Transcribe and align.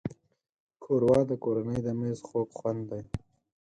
ښوروا 0.81 1.19
د 1.29 1.31
کورنۍ 1.43 1.79
د 1.83 1.87
مېز 1.99 2.19
خوږ 2.27 2.49
خوند 2.57 2.81
دی. 2.89 3.01